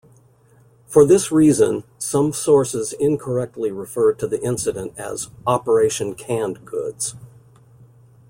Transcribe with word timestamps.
For 0.87 1.05
this 1.05 1.31
reason, 1.31 1.83
some 1.99 2.33
sources 2.33 2.91
incorrectly 2.93 3.69
refer 3.71 4.13
to 4.13 4.25
the 4.25 4.41
incident 4.43 4.97
as 4.97 5.29
"Operation 5.45 6.15
Canned 6.15 6.65
Goods". 6.65 7.13